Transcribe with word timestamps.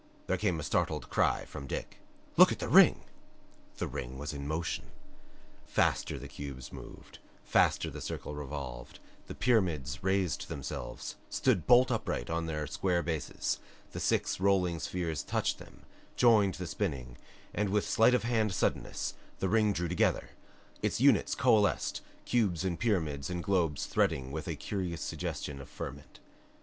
There 0.25 0.37
came 0.37 0.59
a 0.59 0.63
startled 0.63 1.11
cry 1.11 1.45
from 1.45 1.67
Dick. 1.67 1.99
"Look 2.35 2.51
at 2.51 2.57
the 2.57 2.67
ring!" 2.67 3.03
The 3.77 3.85
ring 3.85 4.17
was 4.17 4.33
in 4.33 4.47
motion! 4.47 4.85
Faster 5.67 6.17
the 6.17 6.27
cubes 6.27 6.73
moved; 6.73 7.19
faster 7.43 7.91
the 7.91 8.01
circle 8.01 8.33
revolved; 8.33 8.97
the 9.27 9.35
pyramids 9.35 10.01
raised 10.03 10.47
themselves, 10.49 11.17
stood 11.29 11.67
bolt 11.67 11.91
upright 11.91 12.31
on 12.31 12.47
their 12.47 12.65
square 12.65 13.03
bases; 13.03 13.59
the 13.91 13.99
six 13.99 14.39
rolling 14.39 14.79
spheres 14.79 15.21
touched 15.21 15.59
them, 15.59 15.83
joined 16.15 16.55
the 16.55 16.65
spinning, 16.65 17.15
and 17.53 17.69
with 17.69 17.87
sleight 17.87 18.15
of 18.15 18.23
hand 18.23 18.55
suddenness 18.55 19.13
the 19.37 19.49
ring 19.49 19.71
drew 19.71 19.87
together; 19.87 20.31
its 20.81 20.99
units 20.99 21.35
coalesced, 21.35 22.01
cubes 22.25 22.65
and 22.65 22.79
pyramids 22.79 23.29
and 23.29 23.43
globes 23.43 23.85
threading 23.85 24.31
with 24.31 24.47
a 24.47 24.55
curious 24.55 25.01
suggestion 25.03 25.61
of 25.61 25.69
ferment. 25.69 26.19